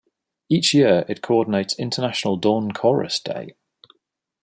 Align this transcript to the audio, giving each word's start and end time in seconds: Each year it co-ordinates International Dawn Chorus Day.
Each 0.49 0.73
year 0.73 1.05
it 1.07 1.21
co-ordinates 1.21 1.77
International 1.77 2.35
Dawn 2.35 2.71
Chorus 2.71 3.19
Day. 3.19 3.53